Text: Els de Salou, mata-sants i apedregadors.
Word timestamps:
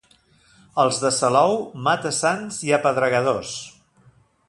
Els 0.83 1.01
de 1.03 1.11
Salou, 1.17 1.53
mata-sants 1.89 2.61
i 2.71 2.77
apedregadors. 2.79 3.57